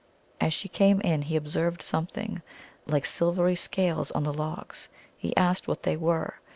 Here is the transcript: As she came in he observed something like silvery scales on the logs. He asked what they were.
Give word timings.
As 0.39 0.51
she 0.51 0.67
came 0.67 0.99
in 1.01 1.21
he 1.21 1.35
observed 1.35 1.83
something 1.83 2.41
like 2.87 3.05
silvery 3.05 3.53
scales 3.53 4.09
on 4.09 4.23
the 4.23 4.33
logs. 4.33 4.89
He 5.15 5.37
asked 5.37 5.67
what 5.67 5.83
they 5.83 5.95
were. 5.95 6.37